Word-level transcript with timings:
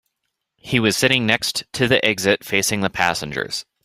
He 0.57 0.79
was 0.79 0.97
sitting 0.97 1.27
next 1.27 1.63
to 1.73 1.87
the 1.87 2.03
exit, 2.03 2.43
facing 2.43 2.81
the 2.81 2.89
passengers. 2.89 3.65